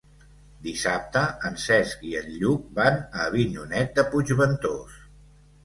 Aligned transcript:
Dissabte 0.67 1.21
en 1.49 1.59
Cesc 1.65 2.01
i 2.13 2.15
en 2.23 2.33
Lluc 2.39 2.65
van 2.81 2.99
a 3.21 3.29
Avinyonet 3.29 3.95
de 4.01 4.09
Puigventós. 4.17 5.01